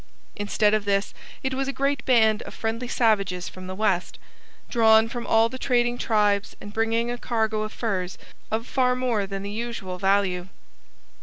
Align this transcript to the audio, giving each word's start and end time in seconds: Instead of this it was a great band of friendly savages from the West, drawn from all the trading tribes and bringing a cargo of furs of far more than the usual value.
Instead 0.35 0.73
of 0.73 0.83
this 0.85 1.13
it 1.43 1.53
was 1.53 1.67
a 1.67 1.71
great 1.71 2.03
band 2.05 2.41
of 2.41 2.55
friendly 2.55 2.87
savages 2.87 3.47
from 3.47 3.67
the 3.67 3.75
West, 3.75 4.17
drawn 4.67 5.07
from 5.07 5.27
all 5.27 5.47
the 5.47 5.59
trading 5.59 5.95
tribes 5.95 6.55
and 6.59 6.73
bringing 6.73 7.11
a 7.11 7.19
cargo 7.19 7.61
of 7.61 7.71
furs 7.71 8.17
of 8.49 8.65
far 8.65 8.95
more 8.95 9.27
than 9.27 9.43
the 9.43 9.51
usual 9.51 9.99
value. 9.99 10.47